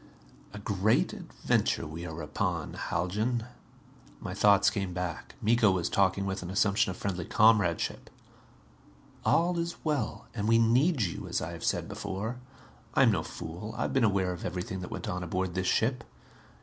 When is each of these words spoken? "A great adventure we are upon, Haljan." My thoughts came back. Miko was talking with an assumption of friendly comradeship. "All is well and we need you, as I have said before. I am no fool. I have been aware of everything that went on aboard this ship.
"A 0.51 0.57
great 0.57 1.13
adventure 1.13 1.85
we 1.85 2.07
are 2.07 2.23
upon, 2.23 2.73
Haljan." 2.73 3.45
My 4.19 4.33
thoughts 4.33 4.71
came 4.71 4.95
back. 4.95 5.35
Miko 5.43 5.69
was 5.69 5.89
talking 5.89 6.25
with 6.25 6.41
an 6.41 6.49
assumption 6.49 6.89
of 6.89 6.97
friendly 6.97 7.23
comradeship. 7.23 8.09
"All 9.23 9.59
is 9.59 9.75
well 9.83 10.25
and 10.33 10.47
we 10.47 10.57
need 10.57 11.03
you, 11.03 11.27
as 11.27 11.39
I 11.39 11.51
have 11.51 11.63
said 11.63 11.87
before. 11.87 12.37
I 12.95 13.03
am 13.03 13.11
no 13.11 13.21
fool. 13.21 13.75
I 13.77 13.83
have 13.83 13.93
been 13.93 14.03
aware 14.03 14.33
of 14.33 14.43
everything 14.43 14.79
that 14.81 14.89
went 14.89 15.07
on 15.07 15.21
aboard 15.21 15.53
this 15.53 15.67
ship. 15.67 16.03